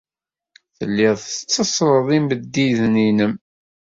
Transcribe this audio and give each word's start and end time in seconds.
Telliḍ 0.77 1.15
tetteṣṣreḍ 1.21 2.07
imeddiden-nnem. 2.17 3.33